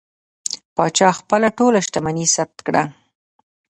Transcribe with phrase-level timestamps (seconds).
[0.75, 2.83] پاچا خپله ټوله شتمني ثبت کړه.